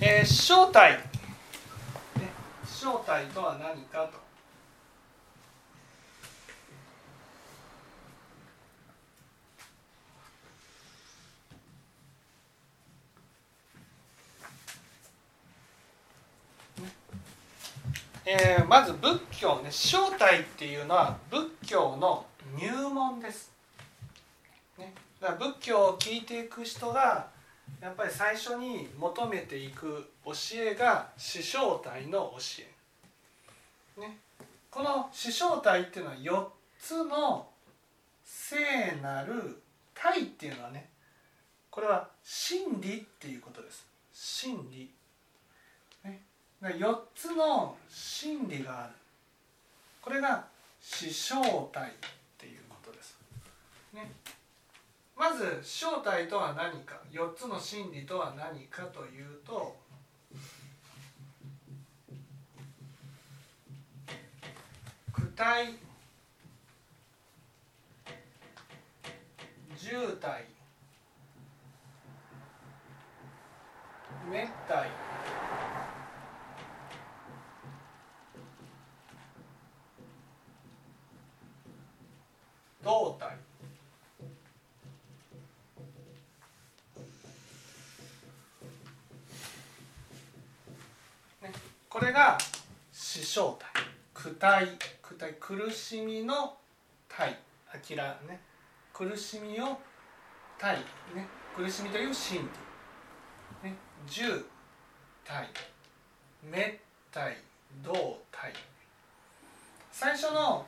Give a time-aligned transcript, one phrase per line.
[0.00, 1.00] えー、正体、ね、
[2.64, 4.28] 正体とは何かと。
[18.24, 22.24] えー、まず仏教ね正体っていうのは仏教の
[22.56, 23.50] 入門です。
[24.78, 27.36] ね、だから仏教を聞いていく人が
[27.80, 32.64] やっぱり最初に求めていく教えが師正体の教
[33.96, 34.00] え。
[34.00, 34.18] ね、
[34.70, 36.46] この師正体っていうのは4
[36.80, 37.48] つの
[38.24, 38.56] 聖
[39.02, 39.62] なる
[39.94, 40.88] 体っていうのはね
[41.70, 43.86] これは真理っていうことです。
[44.12, 44.90] 真理。
[46.04, 46.20] ね、
[46.60, 48.92] 4つの真理がある。
[50.02, 50.44] これが
[50.80, 51.36] 師正
[51.72, 51.92] 体っ
[52.36, 53.16] ていうことです。
[53.92, 54.10] ね。
[55.18, 59.76] まず正体とは何か4つの真理とは何かというと
[65.12, 65.74] 躯体
[69.76, 70.44] 渋体
[74.30, 74.88] 滅体
[82.84, 83.37] 胴体。
[91.98, 92.38] これが
[92.92, 93.66] 死生体。
[94.14, 94.68] 苦体。
[95.02, 95.34] 苦体。
[95.40, 96.56] 苦しみの
[97.08, 97.36] 体。
[97.66, 98.38] あらね。
[98.92, 99.80] 苦しみを
[100.56, 100.76] 体。
[101.12, 101.26] ね。
[101.56, 102.48] 苦しみという心
[103.64, 103.68] 理。
[103.70, 103.76] ね。
[104.06, 104.46] 十
[105.24, 105.48] 体。
[106.48, 106.78] 滅
[107.10, 107.36] 体。
[107.82, 108.52] 動体。
[109.90, 110.64] 最初の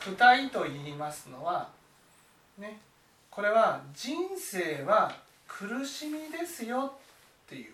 [0.00, 1.70] 苦体と言いますのは
[2.58, 2.80] ね。
[3.30, 5.14] これは人生は
[5.46, 6.92] 苦しみですよ
[7.46, 7.72] っていう、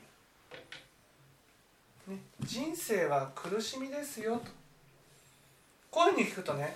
[2.49, 4.51] 人生は苦しみですよと。
[5.91, 6.75] こういうふうに聞くとね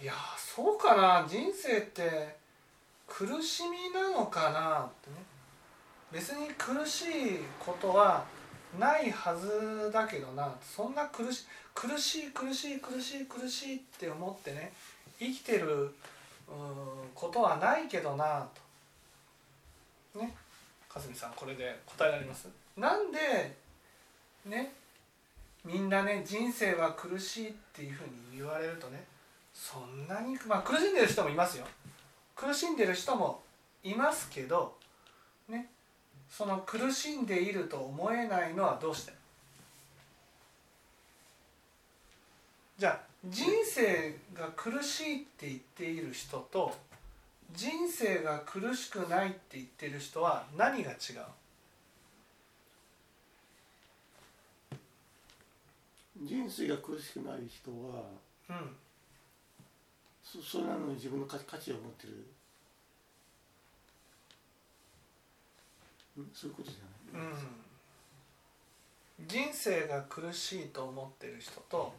[0.00, 2.36] いやそうかな人生って
[3.08, 5.16] 苦しみなのかなってね。
[6.12, 8.24] 別に苦しいことは
[8.78, 14.72] ないはずだけどなそんな苦し苦しい苦しい苦しい苦しいって思ってね
[15.18, 15.92] 生きてる
[17.16, 18.46] ことはないけどな
[20.14, 20.20] と。
[20.20, 20.36] ね。
[20.88, 22.46] かすみさんこれで答えられます？
[22.76, 23.18] なんで
[24.46, 24.72] ね
[25.64, 29.04] みんなね人生は苦しいっていうふうに言われるとね
[29.52, 31.64] そんなにまあ苦しんでる人もいますよ。
[32.36, 33.40] 苦しんでる人も
[33.82, 34.76] いますけど
[35.48, 35.70] ね
[36.28, 39.12] その苦しんでいると思えないのはどうして？
[42.76, 46.76] じゃあ人生が苦しいって言っている人と
[47.54, 50.96] 人生が苦しくないって言ってる人は何が違う？
[56.22, 58.04] 人生が苦しくない人は、
[58.48, 58.76] うん、
[60.22, 62.26] そそれなのに自分の価値を持ってる。
[66.32, 71.92] そういうことじゃない、うん、人生が苦しいと思ってる人と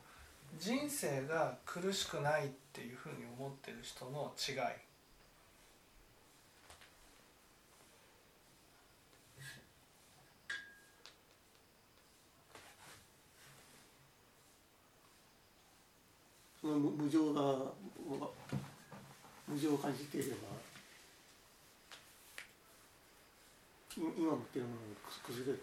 [0.58, 4.56] 人生が苦しくないっていうふうに思ってる人の違い
[16.66, 17.42] その無常が
[19.48, 20.38] 無常を感じていれば
[23.96, 25.59] 今持っているものが崩れて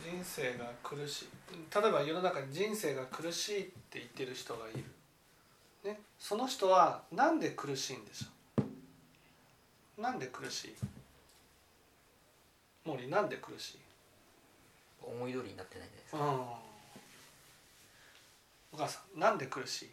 [0.00, 1.28] 人生が苦しい。
[1.74, 4.84] 例えば世の中に人生が苦しいって言ってる人がいる、
[5.82, 8.62] ね、その人は何で苦しいんでしょ
[9.98, 10.00] う？
[10.00, 10.74] なんで苦しい？
[12.84, 13.78] 森なんで苦しい？
[15.02, 16.40] 思い通りになってないですか、うん
[18.76, 19.86] お母さんなんで苦し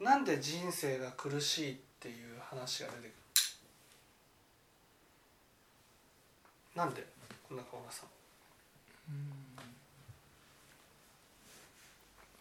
[0.00, 0.02] い？
[0.02, 3.12] なんで人生が苦しいっていう話が出てくる？
[6.74, 7.04] なんで？
[7.46, 8.04] こんな顔がさ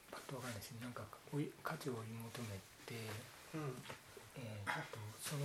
[0.09, 0.77] パッとわかんないですね。
[0.81, 1.03] なんか
[1.61, 2.95] 価値を追い求めて、
[3.53, 3.75] うん、
[4.37, 5.43] えー、とその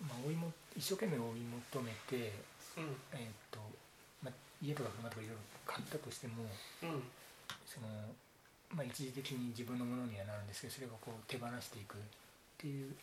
[0.00, 1.40] まあ、追いも一生懸命追い
[1.72, 2.32] 求めて、
[2.76, 3.60] うん、えーと
[4.22, 6.44] まあ、家とか車とかいろいろ買ったとしても、
[6.82, 7.02] うん、
[7.66, 7.86] その
[8.70, 11.98] まあ、一時的に自分のものにはなるんですけどそれがこう手放していくっ
[12.56, 12.94] ていう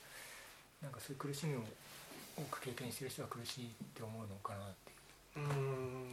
[0.81, 1.59] なんかそういう苦しみを
[2.37, 5.49] 多く経験してる人は苦しいって思うのかなっていう。
[5.49, 6.07] うん。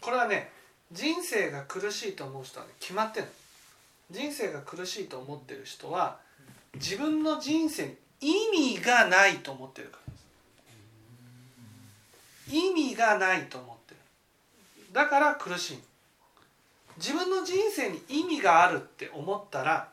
[0.00, 0.50] これはね
[0.92, 3.26] 人生が苦しいと思う人は、ね、決まってる
[4.10, 6.18] 人生が苦しいと思ってる人は
[6.74, 8.32] 自分の人生に意
[8.76, 9.88] 味がないと思ってる。
[9.88, 10.18] からで
[12.50, 14.00] す意味がないと思ってる。
[14.92, 15.78] だから苦しい。
[16.96, 19.88] 自分の人生に意味があるって思ったら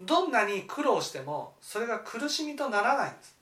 [0.00, 3.36] どんなに苦労してもそれが苦しみとならないんです。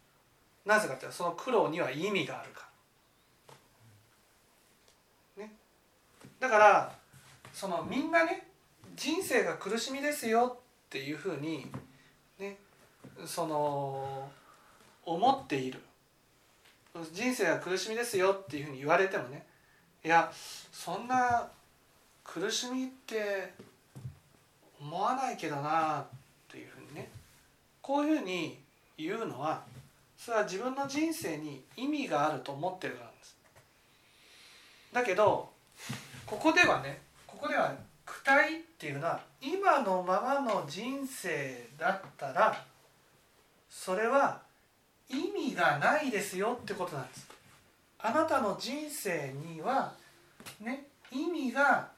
[0.64, 2.67] なぜかというとその苦労には意味があるか
[5.38, 5.44] ら。
[5.44, 5.52] ね。
[6.38, 6.93] だから
[7.52, 8.47] そのみんなね
[8.97, 11.67] 人生が苦しみですよっていうふうに
[13.26, 14.31] その
[15.05, 15.81] 思っている。
[17.12, 19.47] 人生は苦しみですよっていうふうに言われてもね。
[20.05, 20.31] いや
[20.73, 21.49] そんな
[22.25, 23.52] 苦しみって
[24.81, 26.05] 思わないけどなっ
[26.50, 27.11] ていうふうにね。
[27.82, 28.58] こういうふうに
[28.97, 29.62] 言うのは
[30.17, 33.37] それは自分の人生に意味があると思ってるからなんです。
[34.93, 35.50] だけど
[36.26, 37.75] ここではねここでは
[38.06, 42.64] 躯体っていうのは今のままの人生だったら
[43.71, 44.43] それは
[45.09, 47.29] 意味がないですよってことなんです。
[47.99, 49.95] あなたの人生には
[50.61, 51.89] ね意味が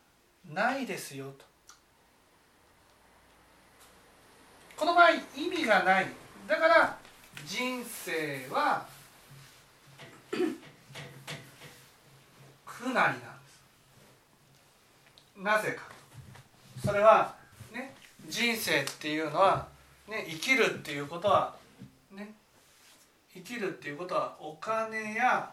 [0.53, 1.45] ないですよと。
[4.77, 6.07] この場合意味がない
[6.49, 6.99] だから
[7.47, 8.85] 人生は
[12.67, 13.21] 苦なりなんで
[15.27, 15.83] すなぜか
[16.85, 17.35] それは
[17.73, 17.95] ね
[18.29, 19.69] 人生っていうのは
[20.09, 21.55] ね生きるっていうことは
[23.35, 25.51] 生きるっていうことはお金や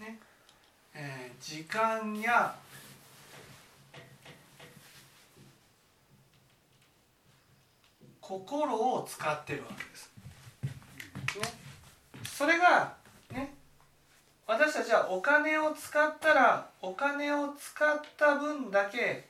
[0.00, 0.18] ね
[0.94, 2.54] えー、時間や
[8.20, 10.10] 心を使ってるわけです。
[11.38, 11.42] ね、
[12.24, 12.94] それが
[13.32, 13.52] ね
[14.46, 19.24] 私たちはお金を使ったらお金を使った分だけ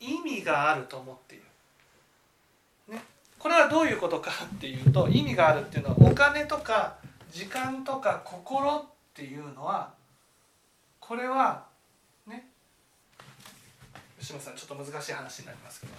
[0.00, 1.43] 意味があると思っている。
[3.44, 6.96] これはどういうことかっていうと意味があるっていうのはお金とか
[7.30, 9.92] 時間とか心っていうのは
[10.98, 11.66] これは
[12.26, 12.48] ね
[14.18, 15.92] 吉野さんちょっと難しい話になりますけど。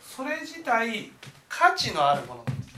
[0.00, 1.10] それ自体
[1.48, 2.76] 価値のあるものなんです、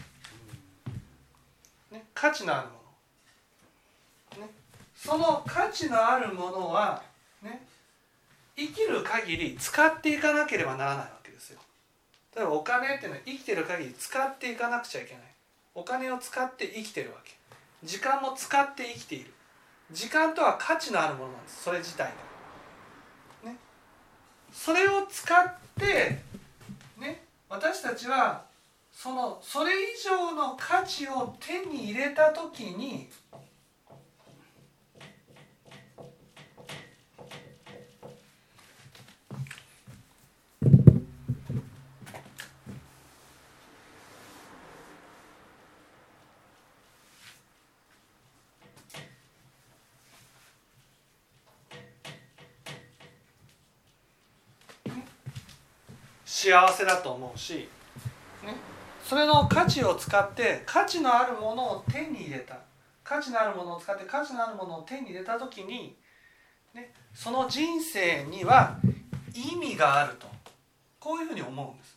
[1.93, 4.51] ね、価値のあるもの、ね、
[4.95, 7.03] その価値のあるものは、
[8.57, 11.61] 生きる限り使っていかなければならないわけですよ。
[12.35, 15.23] 例えばお金っていうのは生きてる限り使っていかなくちゃいけない。
[15.75, 17.33] お金を使って生きてるわけ。
[17.85, 19.33] 時間も使って生きている。
[19.93, 21.63] 時間とは価値のあるものなんです。
[21.65, 22.13] それ自体
[23.45, 23.51] が。
[23.51, 23.57] ね。
[24.53, 26.23] それを使って
[26.99, 27.23] ね。
[27.49, 28.45] 私たちは
[28.93, 33.11] そのそれ以上の価値を手に入れた時に
[56.47, 57.69] 幸せだと思うし、
[58.45, 58.55] ね、
[59.03, 62.61] それの価値を使って価値のあるものを手に入れた
[63.03, 65.97] 価値のあるものを使って価値のあるものを手に入れた時に、
[66.73, 68.79] ね、その人生には
[69.35, 70.29] 意味があると
[71.01, 71.97] こういうふうに思うんです。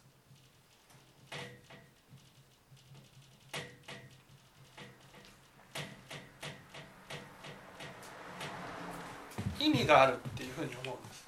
[9.59, 11.27] 意味があるっていうふうに思うんです。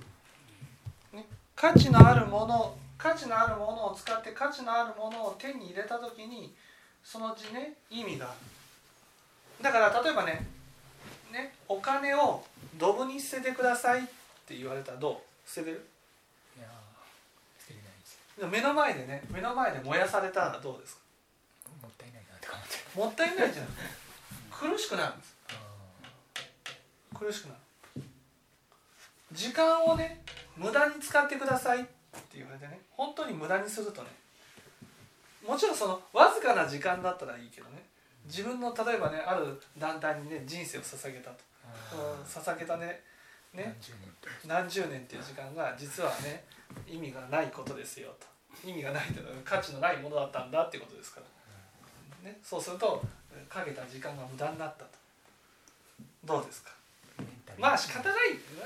[1.13, 6.53] ね、価値のあるもの価値のあるものを使って価値のあるものを手に入れた時に
[7.03, 8.27] そのうちね意味が。
[8.27, 8.29] あ
[9.59, 10.45] るだから例えばね
[11.31, 12.43] ねお金を
[12.77, 14.03] ドブに捨ててくださいっ
[14.47, 15.49] て言われたらどう？
[15.49, 15.87] 捨ててる？
[16.57, 16.67] いや
[17.59, 18.19] 捨てれないです。
[18.51, 21.01] 目の前でね目の前で燃やされたらどうですか？
[21.81, 23.67] もったいないなって感じもったいないじゃん。
[24.51, 25.35] 苦しくなるんです。
[27.17, 27.59] 苦しくなる。
[29.31, 30.23] 時間をね
[30.55, 31.89] 無駄に使ってくださいって
[32.33, 34.09] 言われてね本当に無駄にするとね
[35.47, 37.83] もちろんそのわずかな時間だったらいいけどね
[38.25, 41.37] 自分の例えばねある団体にね人生を捧げたと。
[42.27, 43.01] 捧げたね
[43.53, 43.75] ね
[44.45, 45.15] 何十年って。
[45.15, 46.43] いう時間が実はね
[46.87, 48.27] 意味がないことですよと。
[48.67, 51.21] 意味がないというのは価値のないものだったんだっていうことですか
[52.23, 53.01] ら、ね、そうすると
[53.49, 54.91] かけた時間が無駄になったと。
[56.23, 56.71] どうですか？
[57.57, 58.17] まあ仕方ない。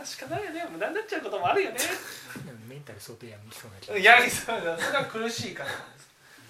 [0.03, 0.65] 仕方ないよね。
[0.71, 1.77] 無駄になっちゃうこともあるよね。
[2.67, 4.77] メンタル相当やみそうなやりそうだ。
[4.77, 5.63] それは苦しいか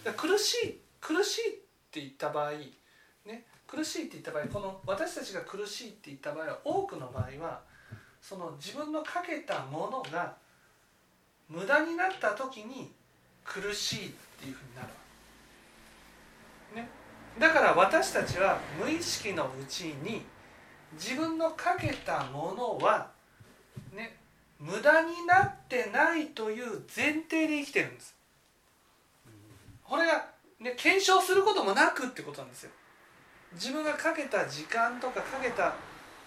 [0.03, 1.53] ら苦しい苦しいっ
[1.91, 2.51] て言った場合
[3.25, 3.45] ね。
[3.67, 7.61] 苦しいって言った場合この私たちが苦しいって言った場合は多くの場合は
[8.21, 10.35] その自分のかけたものが
[11.49, 12.91] 無駄になった時に
[13.43, 14.87] 苦しいっていうふうになる
[16.75, 16.89] ね、
[17.39, 20.25] だから私たちは無意識のうちに
[20.95, 23.09] 自分のかけたものは
[23.93, 24.15] ね
[24.59, 28.15] 無駄になってないという前提で生きてるんです。
[29.83, 30.25] これが、
[30.59, 32.71] ね、検証することもなくってことなんですよ。
[33.53, 35.75] 自分がかけた時間とかかけた、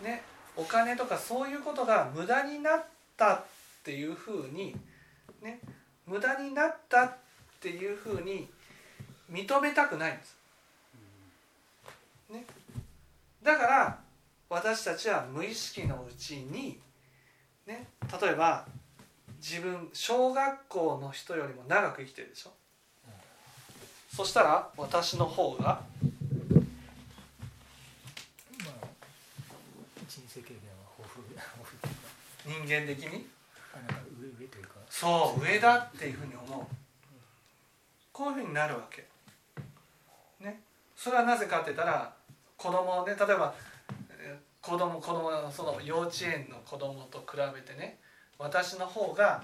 [0.03, 0.23] ね、
[0.57, 2.85] お金とかそういうことが無駄になっ
[3.17, 3.45] たっ
[3.83, 4.77] ていうふうに、
[5.43, 5.61] ね、
[6.07, 7.17] 無駄になったっ
[7.61, 8.49] ていうふうに
[9.31, 10.37] 認めたくないんです。
[12.31, 12.45] ね、
[13.43, 13.99] だから
[14.51, 16.79] 私たちは無意識のうちに、
[17.67, 17.87] ね、
[18.21, 18.67] 例えば
[19.41, 22.51] 自分小学校の人よりも長く生きてるでしょ、
[23.07, 23.13] うん、
[24.17, 25.83] そしたら私の方が、ま
[28.67, 28.87] あ、
[32.47, 33.27] 人間的に？
[34.91, 36.67] そう上だっていうふうに思う。
[38.11, 39.07] こういうふうになるわけ。
[40.41, 40.61] ね。
[40.97, 42.13] それはなぜかって言ったら
[42.57, 43.55] 子供ね例えば
[44.69, 47.99] 子供子供その幼稚園の子供と比べてね
[48.39, 49.43] 私の方が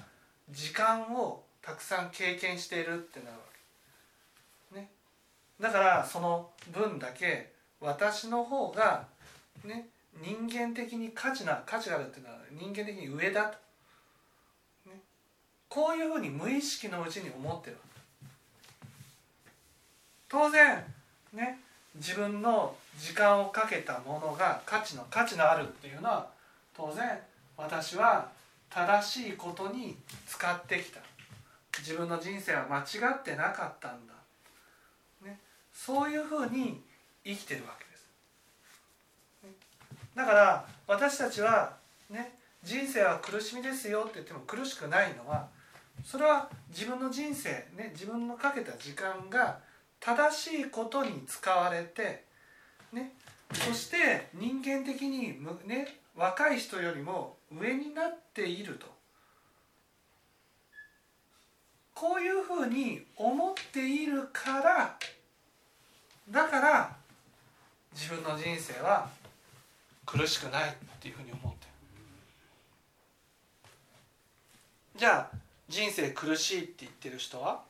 [0.50, 3.38] 時間をたくさん経験しているってなるわ
[4.74, 4.90] け、ね、
[5.58, 9.06] だからその分だけ私の方が
[9.64, 9.88] ね
[10.22, 13.56] 人間的に価値な価値があるっていうのは人間的に上だと、
[14.90, 15.00] ね、
[15.70, 17.78] こういうふうに無意識のうちに思ってる
[20.28, 20.84] 当然
[21.32, 21.60] ね
[21.96, 26.28] 自分の時間をかけたものが価値の価値のあるっていうのは
[26.76, 27.18] 当然
[27.56, 28.28] 私は
[28.70, 29.96] 正しいことに
[30.26, 31.00] 使ってきた。
[31.80, 34.14] 自分の人生は間違ってなかったんだ、
[35.24, 35.38] ね、
[35.72, 36.80] そういうふうに
[37.24, 38.08] 生きてるわけです、
[39.44, 39.50] ね、
[40.14, 41.76] だから私たちは
[42.10, 45.48] ね人生は苦しみですよって言っても苦しくないのは
[46.04, 49.58] それは自分の人生ね自分のかけた時間が
[50.00, 52.24] 正しいことに使われて、
[53.54, 58.86] そして人間的に、ね、若い人よりも上になっていると。
[61.94, 64.98] こういうふうに思っているから
[66.28, 66.96] だから
[67.94, 69.08] 自分の人生は
[70.04, 71.70] 苦しくないっていうふうに思ってる。
[74.96, 75.36] じゃあ
[75.68, 77.62] 人生苦しいって言ってる人は？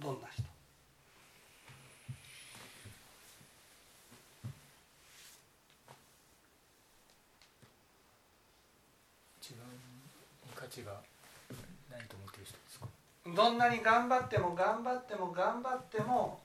[0.00, 0.42] どんな人？
[9.40, 10.92] 自分に価値が
[11.90, 12.86] ないと思ってる人ですか？
[13.34, 16.40] どんなに頑張っても頑張っても頑張っても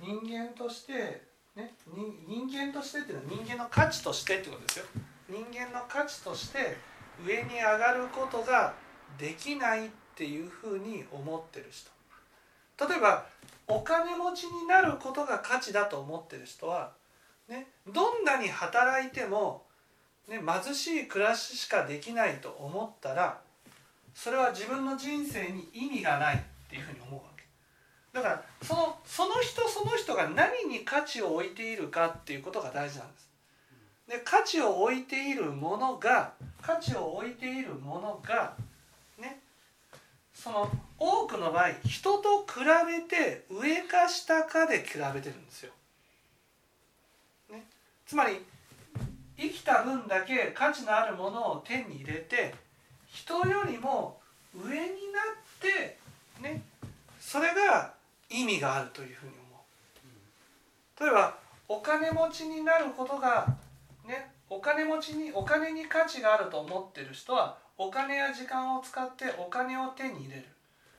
[0.00, 1.22] 人間として
[1.56, 1.72] ね
[2.26, 4.84] 人間としてっていうのは人間の価値としてってことですよ。
[5.28, 6.76] 人間の価値として
[7.26, 8.74] 上に上がることが
[9.18, 11.90] できないっていうふうに思ってる人
[12.80, 13.26] 例えば
[13.66, 16.92] お金持ちになることが価値だと思ってる人は、
[17.48, 19.64] ね、どんなに働いても、
[20.28, 23.40] ね、貧しい暮らししかできないと思ったら
[24.14, 27.44] それは自分の人生に意味がないっていうふうに思うわけ。
[28.12, 33.28] だからそのその人その人が何に価値を置いているかっていうことが大事なんです。
[34.08, 36.32] で価値を置いているものが
[36.62, 38.54] 価値を置いているものが
[40.38, 45.72] その多くの場合人と比べて上か下かで比べてるんですよ。
[47.50, 47.64] ね、
[48.06, 48.44] つまり
[49.36, 52.54] 生きた分だけ価値のあるものを手に入れて
[53.08, 54.20] 人よりも
[54.54, 54.90] 上になっ
[55.60, 55.98] て
[56.40, 56.62] ね
[57.20, 57.92] それが
[58.30, 59.64] 意味があるというふうに思
[61.00, 61.04] う。
[61.04, 61.36] 例えば
[61.68, 63.56] お金持ちになることが
[64.06, 70.44] ねお金持ちにお金に価値があると思ってる人はお金や時間を使ってお金を手に入れる。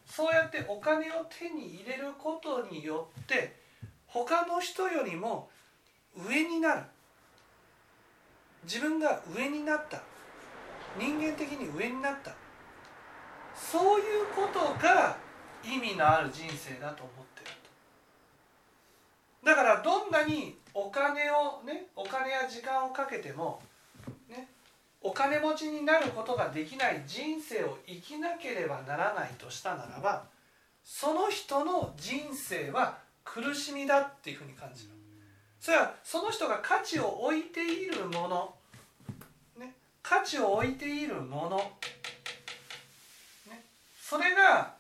[0.06, 3.56] そうやってお金を手に入れることによって
[4.08, 5.50] 他の人よりも
[6.18, 6.84] 上になる。
[8.64, 10.02] 自分が上になった。
[10.98, 12.34] 人間的に上になった。
[13.60, 15.18] そういうことが
[15.64, 17.52] 意味のある人生だと思ってる
[19.44, 23.62] だからどんなにお金をねお金や時間をかけても
[25.02, 30.26] お金持ちになることができない人生を生きなければならないとしたならば
[30.84, 34.90] その人の人生は苦しみだっていうふうに感じる。
[35.60, 38.56] それはその人が価値を置いているもの、
[39.60, 41.58] ね、価値を置いているもの、
[43.50, 43.62] ね、
[44.02, 44.74] それが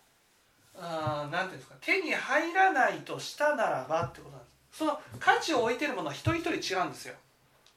[0.76, 4.78] あなんていうんですか手に入らないとしたならばってことなんです。
[4.80, 7.16] その価値を置いているものは一人一人違うんですよ。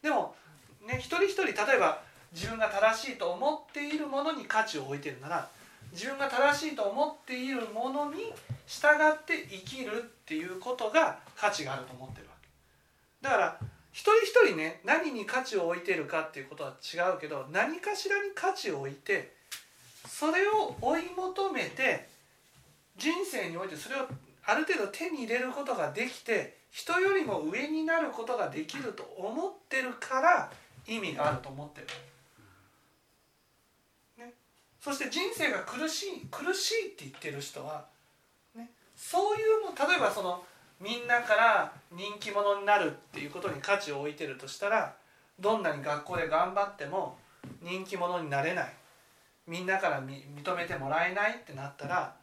[0.00, 0.34] でも
[0.86, 2.00] ね一人一人例えば
[2.34, 5.48] 自分が正しいと思っているものに価値を置いてるなら
[5.92, 8.32] 自分が正しいと思っているものに
[8.66, 12.48] 従って生きるっていうことが価値があると思ってるわけ
[13.28, 13.58] だから
[13.92, 19.34] 一人一人ね何に価値を置いてるかっていうことは違うけど何かしらに価値を置いて
[20.08, 22.08] それを追い求めて
[22.96, 24.08] 人生においてそれを
[24.44, 30.50] ある程度手に入れることができて人よりも上になることができると思ってるから
[30.88, 31.86] 意味があると思ってる。
[34.82, 37.86] そして人生が苦しい苦しいって言ってる人は、
[38.56, 40.42] ね、そういうの例えばその
[40.80, 44.96] みんなから人気者になるっていうことに価値を置いてるとしたら
[45.38, 47.16] どんなに学校で頑張っても
[47.62, 48.72] 人気者になれない。
[49.46, 52.14] みんなから認めてもらえないってなったら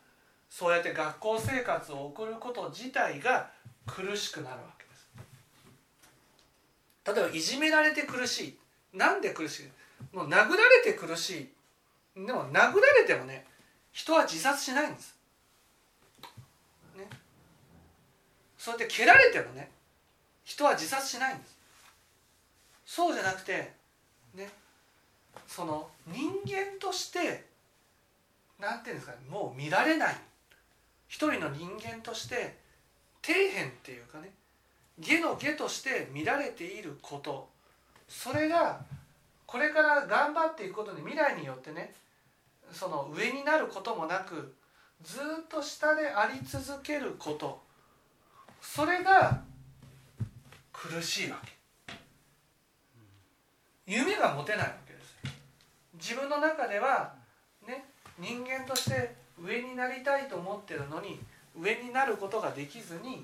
[0.49, 3.49] そうやって学校生活を送ること自体が
[3.85, 5.09] 苦しくなるわけです。
[7.05, 8.57] 例えばいじめられて苦し
[8.93, 8.97] い。
[8.97, 10.15] なんで苦しい？
[10.15, 11.49] もう殴られて苦しい。
[12.25, 13.45] でも殴られてもね
[13.91, 15.15] 人は自殺しないんです、
[16.97, 17.07] ね、
[18.57, 19.69] そうやって蹴られてもね
[20.43, 21.57] 人は自殺しないんです。
[22.85, 23.71] そうじゃなくて
[24.33, 24.49] ね
[25.47, 27.45] その人間として
[28.59, 30.15] なんていうんですかねもう見られない。
[31.07, 32.57] 一人の人間として
[33.23, 34.31] 底辺っていうかね
[34.99, 37.47] 下の下として見られていること。
[38.07, 38.81] それが
[39.45, 41.93] これから頑張っていくことに未来によってね
[42.71, 44.55] その上になることもなく
[45.01, 47.61] ずっと下であり続けること。
[48.61, 49.41] それが
[50.73, 51.59] 苦しいわけ。
[53.89, 55.17] 夢が持てないわけです
[55.93, 57.15] 自分の中では
[57.67, 57.85] ね
[58.19, 61.19] 人間として上になりたいと思ってるのに
[61.59, 63.23] 上になることができずに、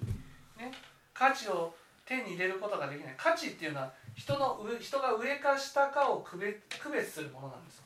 [0.57, 0.71] ね、
[1.13, 3.13] 価値を手に入れることができない。
[3.15, 7.83] 価値っていうのは人の上人が上か下かを区別するものなんです、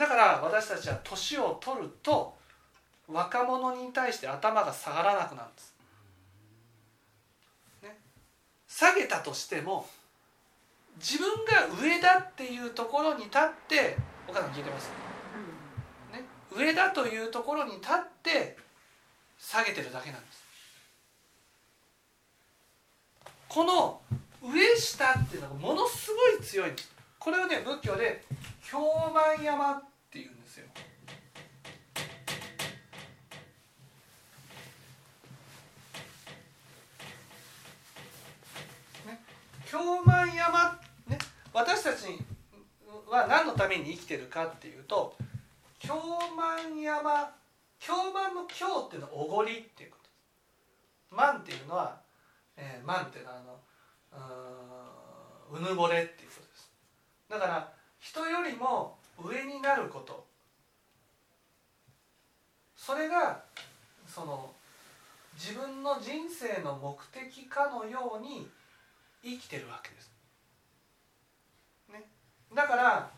[0.00, 2.34] だから私たちは年を取ると
[3.06, 5.74] 若者に対して頭が下がらなくなるんです、
[7.82, 7.98] ね、
[8.66, 9.86] 下げたとしても
[10.96, 14.90] 自分が上だっていうところに立ってお母さん聞いてます？
[16.56, 18.56] 上だというところに立って
[19.38, 20.42] 下げてるだけなんです。
[23.48, 24.00] この
[24.42, 26.90] 上下っていうのがものすごい強いんです。
[27.18, 28.24] これをね仏教で
[28.66, 28.78] 京
[29.12, 30.66] 満山っていうんですよ
[39.06, 39.20] ね
[39.70, 41.16] 京満山ね
[41.52, 42.18] 私たち
[43.08, 45.14] は何のために生きてるかっていうと
[45.78, 45.94] 京
[46.36, 47.30] 満山
[47.78, 50.02] 京満の京っていうのはおごりっていうこと。
[50.02, 50.10] で
[51.08, 52.00] す満っていうのは、
[52.56, 53.38] えー、満っていうのは
[54.12, 54.18] あ
[55.52, 56.70] のうぬぼれっていうことです。
[57.28, 60.26] だから人よりも上になること。
[62.76, 63.44] それが
[64.04, 64.50] その
[65.34, 68.48] 自分の人生の目的かのように
[69.22, 70.10] 生きてるわけです。
[71.92, 72.04] ね、
[72.54, 73.10] だから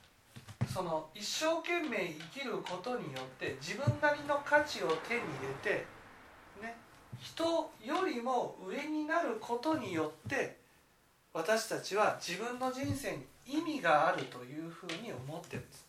[0.73, 5.87] その一生懸命生きることによって自分なりの価値を手に入れて、
[6.62, 6.77] ね、
[7.21, 7.45] 人
[7.85, 10.57] よりも上になることによって
[11.35, 15.87] 私たちは自分の人生に意味があるというふうに思ってるんです。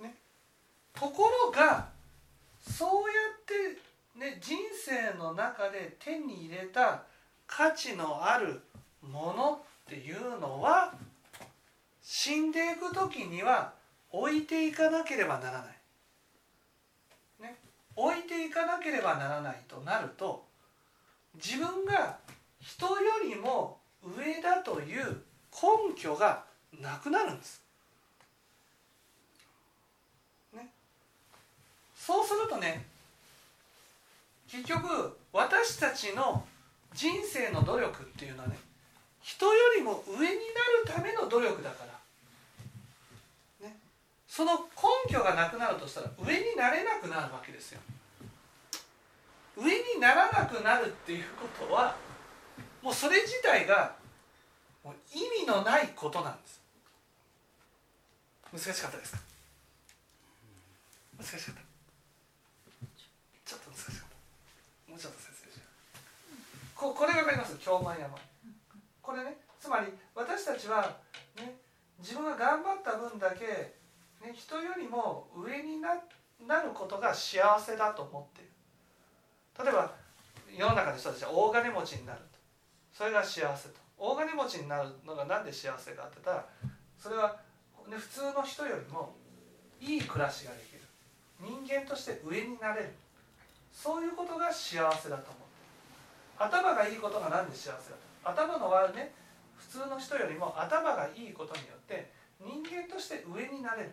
[0.00, 0.14] ね、
[0.94, 1.88] ところが
[2.60, 7.02] そうやって、ね、人生の中で手に入れた
[7.46, 8.60] 価値のある
[9.02, 10.92] ものっていうのは
[12.02, 13.72] 死んでいく時には
[14.10, 15.64] 置いていかなければならな
[17.40, 17.56] い、ね、
[17.96, 20.44] 置いていかなければならないとなると
[21.36, 22.18] 自分が
[22.60, 23.78] 人よりも
[24.16, 26.44] 上だという根拠が
[26.80, 27.62] なくなるんです。
[30.52, 30.68] ね、
[31.96, 32.84] そうするとね
[34.48, 36.44] 結局私たちの
[36.94, 38.56] 人生の努力っていうのはね
[39.20, 40.36] 人よりも上になる
[40.86, 41.84] ための努力だか
[43.60, 43.76] ら、ね、
[44.28, 44.52] その
[45.08, 47.80] 根拠がなくなるとしたら上になれなくなるわけですよ。
[49.56, 51.96] 上にならなくなるっていうことは
[52.82, 53.96] もうそれ自体が
[54.84, 56.60] もう意味のないことなんです。
[58.52, 59.18] 難しかったですか？
[61.18, 61.60] 難しかった。
[63.44, 63.94] ちょっと難しかっ
[64.86, 64.90] た。
[64.90, 65.23] もうちょっと。
[66.74, 68.10] ここれが分かります京満山。
[69.00, 70.96] これねつまり私たちは、
[71.36, 71.56] ね、
[71.98, 73.46] 自分が頑張った分だけ、
[74.26, 75.96] ね、人よりも上にな
[76.46, 78.50] なることが幸せだと思っている。
[79.64, 79.92] 例えば
[80.56, 82.38] 世の中の人たちは大金持ちになると。
[82.92, 83.74] それが幸せと。
[83.96, 86.46] 大金持ちになるのが何で幸せかって言ったら
[86.98, 87.40] それは、
[87.88, 89.14] ね、普通の人よりも
[89.80, 90.80] いい暮らしができる。
[91.40, 92.94] 人間として上になれる。
[93.72, 95.43] そういうことが幸せだと思って
[96.38, 98.30] 頭がいいことが何で幸せだと？
[98.30, 99.12] 頭の悪ね
[99.56, 103.92] 普通の人よりも頭がいいことによって人間として上になれる。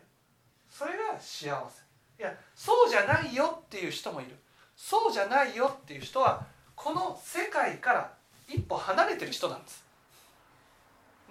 [0.69, 1.84] それが幸せ。
[2.19, 4.36] いやそうじゃないよっていう人もいる。
[4.75, 8.12] そうじゃないよっていう人はこの世界から
[8.47, 9.84] 一歩離れてる人なんです。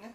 [0.01, 0.15] ね、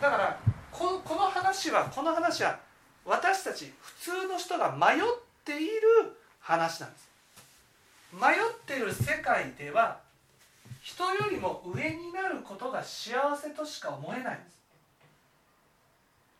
[0.00, 0.38] だから
[0.70, 2.58] ここの話はこの話は
[3.04, 5.00] 私たち普通の人が迷っ
[5.44, 5.72] ている
[6.40, 7.07] 話なんです。
[8.12, 10.00] 迷っている世界では
[10.82, 14.58] 人よりも上になることが幸せとしか思えないんです。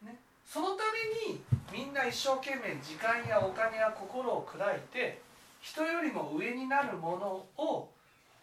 [0.06, 0.84] ね、そのた
[1.26, 5.20] めにみんな一生懸命時間やお金や心を砕いて
[5.60, 7.90] 人よりも上になるものを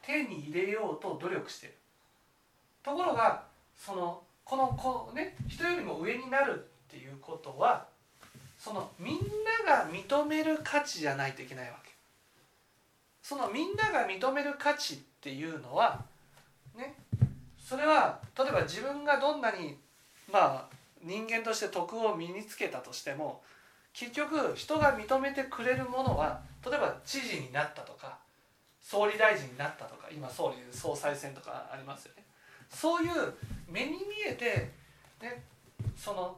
[0.04, 1.74] 手に入れようと努力してる。
[2.84, 3.44] ところが
[3.76, 7.88] そのこのこね人よりも上になるっていうことは
[8.60, 9.18] そのみん
[9.66, 11.85] なが認める価値じゃないといけないわけ。
[13.28, 16.00] そのみんなが認める価値っていうのは
[16.78, 16.94] ね
[17.58, 19.80] それは例えば自分がどんなに
[20.32, 23.42] まあ人間として徳を身につけたとしても
[23.94, 28.20] 結局人が認めてくれるものは例えば知事になったとか
[28.80, 32.24] 総理大臣になったとか今総理総裁選とかありますよね。
[32.70, 33.34] そういう
[33.68, 34.72] 目に見えて、
[35.20, 35.44] ね、
[35.98, 36.38] その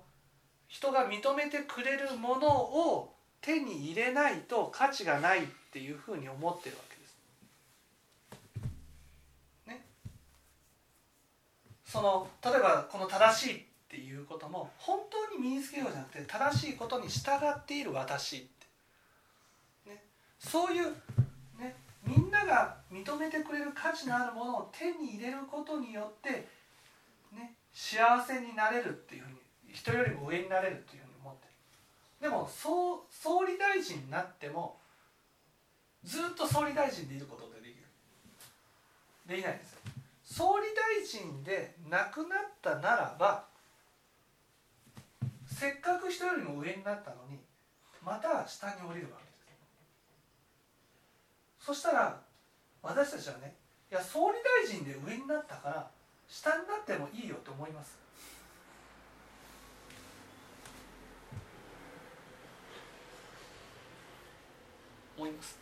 [0.70, 7.18] 人が認めてくれるものを手に入れないと価値がないっていうふうに思ってるわけです。
[9.68, 9.86] ね、
[11.86, 18.40] その例えばこの正しいっていうことも本当に身につけようじゃなくて正しいことに従っている私っ
[19.86, 20.04] て、ね、
[20.40, 20.88] そういう、
[21.60, 26.48] ね、みんなが認めてくれる価値のあるものを手に入れることによって、
[27.34, 29.38] ね、幸せになれるっていうふうに
[29.74, 31.07] 人よりも上になれるっていう
[32.22, 34.78] でも総総理大臣になっても
[36.04, 37.88] ずっと総理大臣でいることってできる。
[39.28, 39.78] できないんです
[40.24, 43.46] 総理大臣で亡くなったならば
[45.48, 47.40] せっかく人よりも上になったのに
[48.04, 49.46] また下に降りるわけです
[51.60, 52.22] そしたら
[52.82, 53.56] 私たちはね
[53.92, 55.88] いや総理大臣で上になったから
[56.28, 57.98] 下になってもいいよと思います
[65.18, 65.58] 思います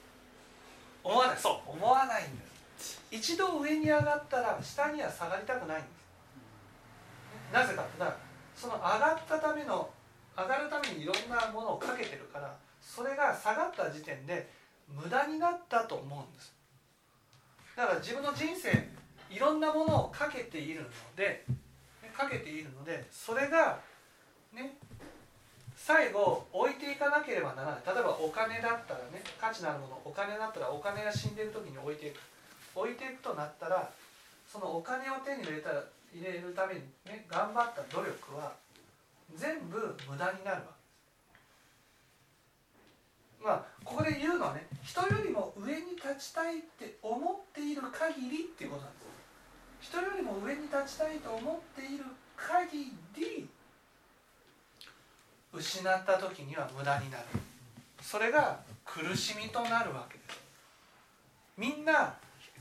[1.06, 1.38] 思わない。
[1.38, 1.72] そう。
[1.72, 2.46] 思わないんで
[2.80, 3.02] す。
[3.12, 7.54] 一度上に上がったら下には下がりたくないんです。
[7.54, 8.18] なぜかって言ったら
[8.56, 9.90] その上がったための
[10.36, 14.50] 上がるためにいろんなものをかけてるからそれが下がった時点で
[14.88, 16.54] 無駄になったと思うんです。
[17.78, 18.90] だから自分の人生
[19.30, 21.46] いろんなものをかけているので
[22.18, 23.80] かけているのでそれが
[24.54, 24.78] ね
[25.86, 27.84] 最後置いていかなければならない。
[27.86, 32.18] 例えばお金だったらね価値のあるものお金だったらお金が死んでる時に置いていく。
[32.74, 33.94] 置いていくとなったら
[34.50, 38.54] そのお金を手に入れたら入れるためにね頑張った努力は
[39.38, 39.78] 全部
[40.10, 40.82] 無駄になるわけ。
[43.38, 49.06] ですまあここで言うのはね人よりも上に立ちたいって思っている限りっていうことなんで
[49.86, 49.94] す。
[49.94, 53.48] 人よりも上に立ちたいと思っている限り
[55.58, 57.24] 失った時には無駄になる。
[58.02, 60.40] それが苦しみとなるわけです。
[61.58, 62.14] みんな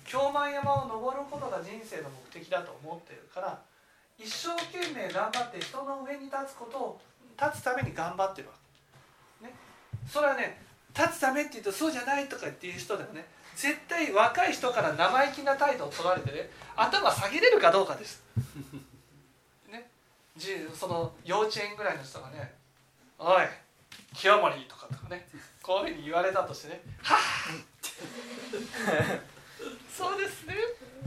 [0.04, 3.59] 京満山を登ることが人生の目的だと思ってるから
[4.18, 7.00] 一生懸命頑張って人の上に立つことを
[7.40, 8.54] 立つために頑張ってるわ
[9.40, 9.54] け、ね、
[10.07, 10.61] それはね
[10.96, 13.26] 立つためって言うとそうじゃないとか言っていう人でもね。
[13.57, 18.22] 絶対若い人から生意気な態度を取られてね頭下げれるかどうかです。
[19.70, 19.88] ね、
[20.74, 22.54] その幼稚園ぐらいの人がね
[23.18, 23.44] 「おい
[24.14, 25.29] 清盛」とかとかね
[25.62, 27.18] こういうふうに言われたとしてね「はあ!」
[29.96, 30.55] そうですね。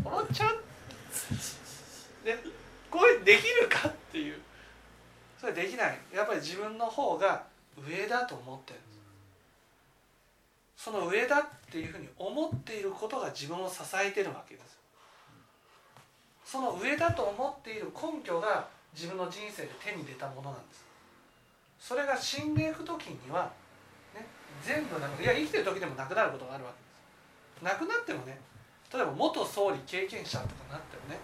[0.03, 0.49] おっちゃん」
[2.23, 2.37] ね
[2.89, 4.41] こういうできるかっていう。
[5.39, 5.97] それできない。
[6.13, 7.45] やっぱり自分の方が
[7.77, 8.87] 上だと思ってるんで
[10.77, 10.83] す。
[10.83, 14.77] その上だっていうふうに思っていることが自分を支えてるわけです。
[16.43, 20.86] その上だと思っている根拠が自分の人生で手に入れたものなんです。
[21.87, 23.49] それが死んでいく時には、
[24.13, 24.25] ね、
[24.61, 26.71] 全部なくいや生きてる時でもなくなることがあるわ
[27.61, 27.79] けです。
[27.79, 28.37] なくなってもね
[28.93, 31.19] 例えば元総理経験者とかなってもね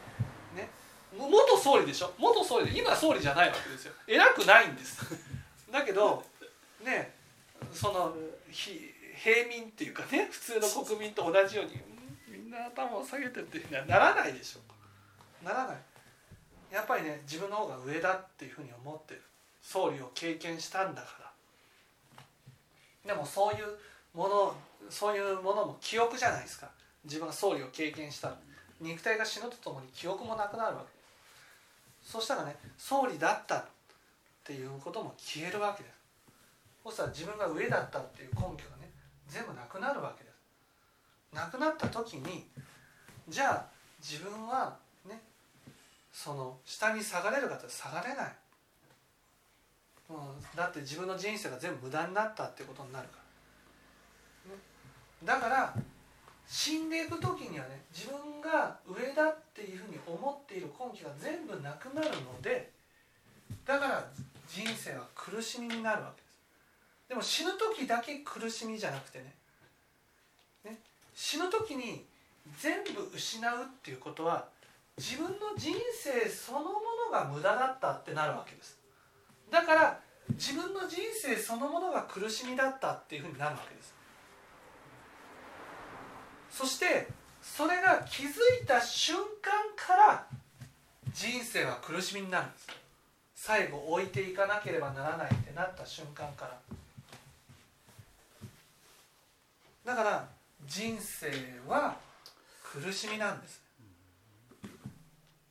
[0.55, 0.69] ね
[1.17, 2.13] 元総理でしょ？
[2.17, 3.93] 元総理で今総理じゃないわけですよ。
[4.07, 5.03] 偉くないんです。
[5.69, 6.23] だけど
[6.83, 7.13] ね
[7.73, 8.15] その
[8.49, 11.71] 平民っていうかね普通の国民と同じように
[12.29, 15.45] みんな頭を下げてっていうにはならないでしょ。
[15.45, 15.77] ならない。
[16.71, 19.21] やっぱりね自分の方が上だっていうふうに思ってる。
[19.63, 21.07] 総理を経験したんだか
[23.05, 23.13] ら。
[23.13, 23.65] でもそういう
[24.13, 24.55] もの
[24.89, 26.69] そういうものも記憶じゃないですか。
[27.05, 28.35] 自分が総理を経験した
[28.79, 30.87] 肉体が死ぬとともに記憶もなくなるわけ。
[30.87, 30.89] で
[32.05, 33.65] すそしたらね総理だったっ
[34.43, 35.95] ていうことも消えるわけです
[36.83, 38.91] そしたら自分が上だったっていう根拠がね
[39.27, 42.45] 全部なくなるわけですなくなった時に
[43.29, 43.65] じゃあ
[44.01, 44.75] 自分は
[45.07, 45.21] ね
[46.11, 48.35] その下に下がれるかって下がれない、
[50.09, 50.17] うん、
[50.55, 53.19] だって自分の人生が全部無駄になったってことになるか
[54.49, 54.61] ら、ね、
[55.23, 55.73] だから
[56.47, 62.69] 死んでいく時にはね自分が上だっていうふうに思っている根拠が全部なくなるので
[63.65, 64.05] だから
[64.47, 66.33] 人生は苦しみになるわけです。
[67.09, 69.33] でも死ぬ時だけ苦しみじゃなくてね
[70.65, 70.79] ね
[71.15, 72.05] 死ぬ時に
[72.59, 74.47] 全部失うっていうことは
[74.97, 76.65] 自分の人生そのも
[77.09, 78.82] のが無駄だったってなるわけです。
[79.53, 79.99] だから
[80.31, 83.93] 自分の人生そのものが苦しみだったっていうふうになるわけです。
[86.49, 87.07] そして
[87.39, 88.29] それが気づ
[88.63, 90.25] いた瞬間から
[91.13, 92.67] 人生は苦しみになるんです。
[93.35, 96.59] 最後置いていかなければならないってなった瞬間から。
[99.85, 100.27] だから
[100.65, 101.29] 人生
[101.67, 101.97] は
[102.63, 103.62] 苦しみなんです。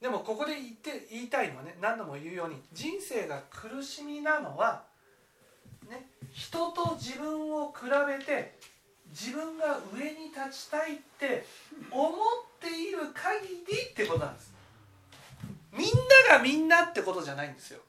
[0.02, 4.82] でもここで言って言いたいのはね何度も言うように人生が苦しみなのは、
[5.88, 7.84] ね、人と自分を比
[8.18, 8.58] べて
[9.10, 11.46] 自分が上に立ちたいって
[11.92, 12.12] 思っ
[12.60, 14.52] ている限りってことなんです。
[15.72, 15.88] みん
[16.30, 17.80] ながみんなってことじゃないんですよ。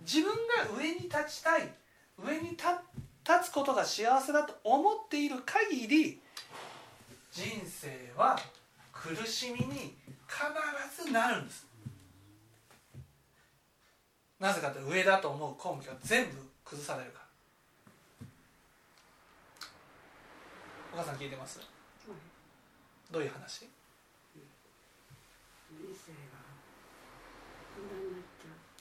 [0.00, 1.68] 自分が上に立ちたい
[2.18, 2.66] 上に立
[3.44, 6.20] つことが幸せだと思っている限り
[7.30, 8.36] 人生は
[8.92, 9.94] 苦しみに
[10.32, 11.66] 必ずなるんです。
[14.40, 17.22] なぜかと上だと思う根拠が全部崩されるから。
[20.94, 21.60] お母さん聞いてます、
[23.10, 23.68] どういう話、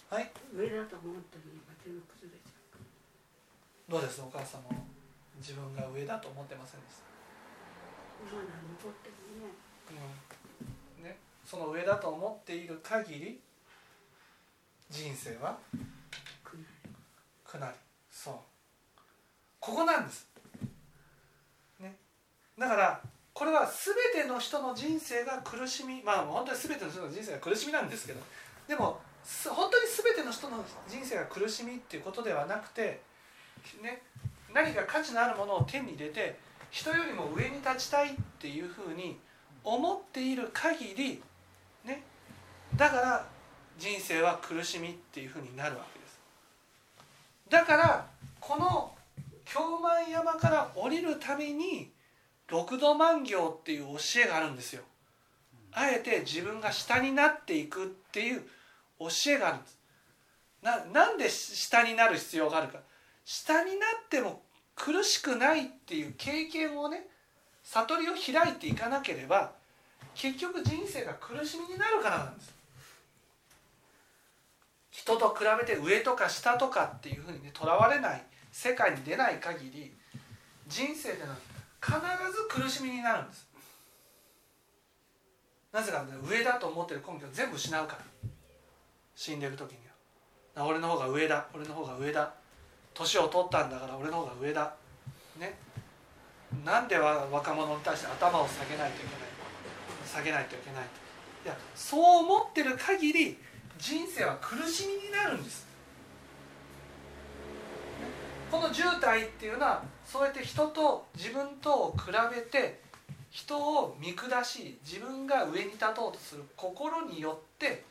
[0.09, 0.31] はい？
[0.53, 3.91] 上だと思ったのが全部崩れちゃう。
[3.91, 4.19] どうです？
[4.21, 4.71] お母さんも
[5.37, 8.35] 自分が上だと思ってませんでした？
[8.35, 9.47] まだ残ってるね,、
[9.91, 10.01] うん、ね
[11.51, 13.41] その上だと思っている限り
[14.89, 15.57] 人生は
[17.43, 17.73] 苦なり。
[18.09, 18.35] そう。
[19.59, 20.29] ここなんです。
[21.81, 21.97] ね。
[22.57, 23.01] だから
[23.33, 23.69] これは
[24.13, 26.01] 全ての人の人生が苦しみ。
[26.01, 28.21] まあ本当に全ての人の人生が苦しみなんですけど。
[28.69, 29.01] でも
[29.49, 33.01] 本当に全ての人の人生が苦しみっていうことではなくて、
[33.83, 34.03] ね、
[34.53, 39.19] 何か価値のあるものを手に入れて人よりも上に立ちたいっていうふうに
[39.65, 41.21] 思っている限り、
[41.83, 42.03] ね、
[42.75, 43.27] だから
[43.77, 46.19] 人生は苦しみっていうふうになるわけです。
[47.49, 48.07] だから
[48.39, 48.93] この
[49.45, 51.91] 京満山から降りるために
[52.47, 54.83] 六度万行っていう教えがあるんですよ。
[55.73, 58.41] あえて自分が下になっていくっていう
[58.99, 59.79] 教えがあるんです。
[60.61, 62.79] ななんで下になる必要があるか。
[63.25, 64.41] 下になっても
[64.75, 67.07] 苦しくないっていう経験をね
[67.63, 69.53] 悟りを開いていかなければ
[70.15, 72.53] 結局人生が苦しみになるからなんです。
[74.91, 79.93] 人と比べて上とか下とかっていうふうにねとらわれない世界に出ない限り
[80.67, 81.37] 人生でのは
[81.81, 81.95] 必
[82.59, 83.47] ず苦しみになるんです。
[85.71, 87.99] なぜか、ね、上だと思ってる根拠を全部失うから。
[89.15, 89.79] 死んでる時に
[90.55, 90.65] は。
[90.65, 91.47] 俺の方が上だ。
[91.53, 92.33] 俺の方が上だ。
[92.93, 94.73] 年を取ったんだから俺の方が上だ。
[95.39, 95.57] ね。
[96.65, 99.40] なんでは若者に対して頭を下げないといけない
[100.11, 100.83] 下げないといけない
[101.45, 103.37] いやそう思ってる限り
[103.79, 105.65] 人生は苦しみになるんです。
[108.51, 112.81] この渋滞っていうのはそうやって人と自分とを比べて
[113.29, 117.85] 人を見下し自分が上に立とうとする心によって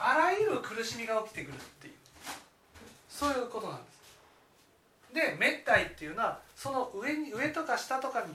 [0.00, 1.94] あらゆる苦しみが起きてくるっていう。
[3.08, 3.98] そういうことなんです。
[5.14, 8.34] で滅体っていうのはその上に上とか下とかに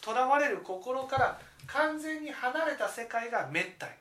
[0.00, 3.96] とらわれる心から完全に離れた世界が滅体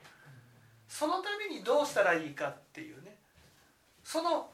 [0.87, 3.15] そのためにどうしたらいいかっていうね。
[4.03, 4.49] その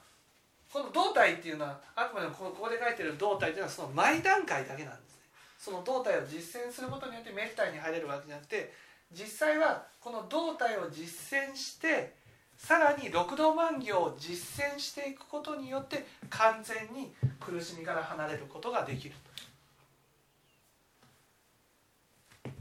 [0.71, 5.21] この胴体っていうのはあくまでもここで書いてる胴体っていうのはその前段階だけなんですね。
[5.59, 8.73] その胴体を実践することによって滅体に入れるわけじゃなくて
[9.11, 12.15] 実際はこの胴体を実践して
[12.57, 19.32] さらに六道万行を実践していくことによって完全に苦しみから離れることができると。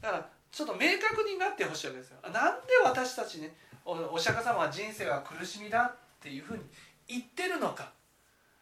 [0.03, 2.17] だからちょっと明確になってほしいわけですよ。
[2.31, 6.63] なんで私たちねお釈迦様は人生は苦しみだっていうふうに
[7.09, 7.91] 言ってるのか。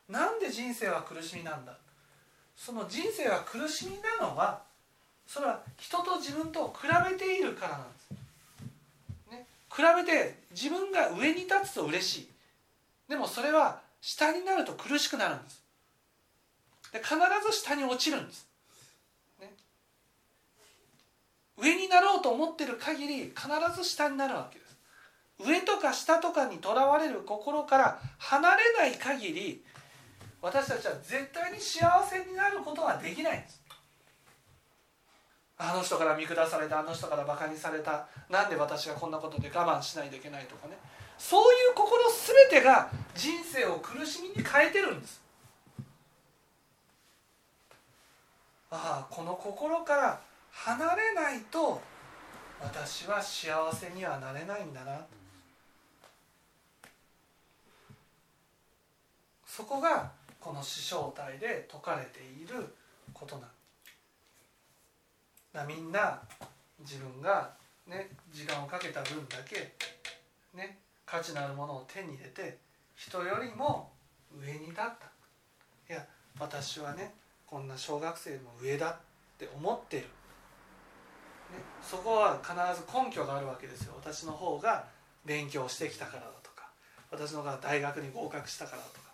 [0.08, 1.76] なんで人生は苦しみなんだ。
[2.56, 4.62] その人生は苦しみなのは
[5.26, 8.10] それは人と自分と比べているからなんです、
[9.30, 12.28] ね、比べて自分が上に立つと嬉しい。
[13.08, 15.62] でもそれは下になると苦しくなるんです。
[16.92, 17.14] で必
[17.46, 18.46] ず下に落ちるんです、
[19.40, 19.48] ね、
[21.60, 24.76] 上になろうと思ってる限り必ず下になるわけです。
[25.38, 29.64] 上とか下とかにとらわれる心から離れない限り
[30.42, 33.60] 私たちは絶対に幸せになることはできないんです。
[35.58, 40.78] あの人から見下されたあの人からバカにされたなんで私がこんなことで我慢しないといけないとかね。
[41.18, 42.02] そういう心
[42.48, 45.20] 全てが人生を苦しみに変えてるんです。
[48.70, 50.20] ああこの心から
[50.52, 51.80] 離れないと
[52.60, 55.06] 私は幸せにはなれないんだな。
[59.46, 62.74] そこがこの死正体で説かれている
[63.12, 63.50] ことなん。
[65.52, 66.20] だみんな
[66.78, 67.50] 自分が
[67.86, 69.74] ね時間をかけた分だけ
[70.54, 72.58] ね価値のあるものを手に入れて
[72.94, 73.90] 人よりも
[74.38, 74.92] 上に立った。
[75.88, 76.06] いや
[76.38, 77.12] 私はね
[77.46, 78.96] こんな小学生も上だっ
[79.38, 80.06] て思ってる、
[81.82, 83.94] そこは必ず根拠があるわけですよ。
[83.96, 84.84] 私の方が
[85.24, 86.68] 勉強してきたからだとか
[87.10, 89.10] 私の方が大学に合格したからだとか。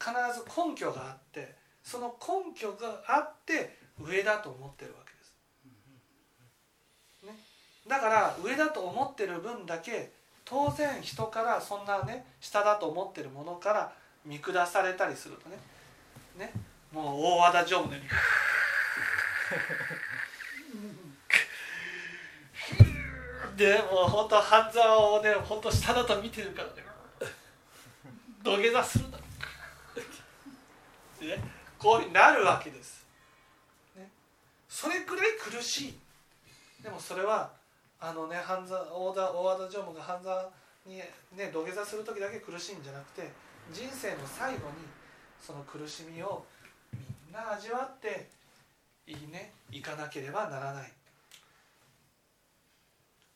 [0.00, 5.34] 必ず根拠があってその根拠があって上だと思ってるわけです。
[7.26, 7.36] ね、
[7.88, 10.12] だから上だと思ってる分だけ
[10.44, 13.92] 当然人からそんなね下だと思ってるものから
[14.24, 15.58] 見下されたりするとね。
[16.36, 16.52] ね。
[16.92, 18.10] もう大和田常務のように。
[23.58, 26.74] でもう本当半沢をね本当下だと見てるからね。
[28.44, 29.24] 土下座するんだね、
[31.76, 33.04] こうなるわけです、
[33.96, 34.08] ね、
[34.68, 35.98] それくらい苦しい。
[36.80, 37.50] でもそれは
[37.98, 40.48] あのね半沢大田大和田常務が半沢
[40.86, 43.32] にね土下座する時だけ苦しいんじゃなくて
[43.72, 44.86] 人生の最後に
[45.44, 46.46] その苦しみを
[46.92, 47.00] み
[47.32, 48.28] んな味わって
[49.08, 50.92] いいねいかなければならない。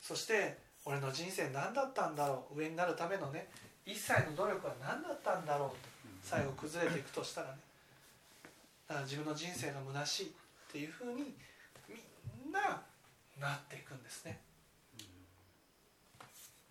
[0.03, 2.59] そして俺の人生何だったんだろう？
[2.59, 3.49] 上になるためのね
[3.87, 5.71] 一切の努力は何だったんだろう？
[5.71, 5.77] と
[6.23, 7.55] 最後崩れていくとしたらね。
[8.89, 10.29] だから自分の人生が虚しいっ
[10.73, 11.35] ていうふうに
[11.89, 12.83] みんな
[13.41, 14.41] なっていくんですね。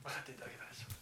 [0.03, 1.00] 分かっていただけたでしょうか、はい